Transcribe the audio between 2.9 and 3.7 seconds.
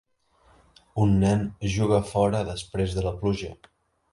de la pluja.